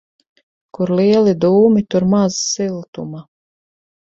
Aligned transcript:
Kur 0.77 0.91
lieli 0.99 1.35
dūmi, 1.45 1.83
tur 1.95 2.07
maz 2.15 2.41
siltuma. 2.47 3.25